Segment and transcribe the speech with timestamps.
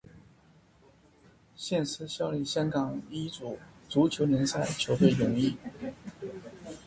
[1.55, 5.55] 现时效力香港乙组足球联赛球队永义。